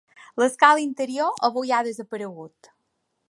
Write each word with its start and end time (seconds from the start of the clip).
L'escala 0.43 0.81
interior 0.85 1.37
avui 1.51 1.75
ha 1.77 1.83
desaparegut. 1.91 2.73